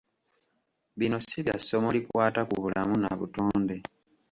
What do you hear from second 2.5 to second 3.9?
bulamu na butonde.